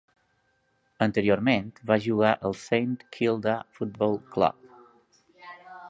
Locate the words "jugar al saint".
2.07-2.97